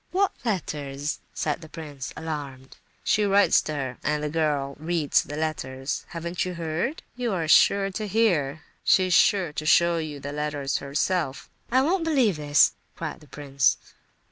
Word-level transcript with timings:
"What 0.09 0.31
letters?" 0.43 1.19
said 1.31 1.61
the 1.61 1.69
prince, 1.69 2.11
alarmed. 2.17 2.77
"She 3.03 3.23
writes 3.23 3.61
to 3.61 3.75
her—and 3.75 4.23
the 4.23 4.29
girl 4.31 4.75
reads 4.79 5.21
the 5.21 5.37
letters. 5.37 6.05
Haven't 6.07 6.43
you 6.43 6.55
heard?—You 6.55 7.31
are 7.33 7.47
sure 7.47 7.91
to 7.91 8.07
hear; 8.07 8.63
she's 8.83 9.13
sure 9.13 9.53
to 9.53 9.65
show 9.67 9.99
you 9.99 10.19
the 10.19 10.31
letters 10.33 10.79
herself." 10.79 11.51
"I 11.71 11.83
won't 11.83 12.03
believe 12.03 12.37
this!" 12.37 12.71
cried 12.95 13.19
the 13.19 13.27
prince. 13.27 13.77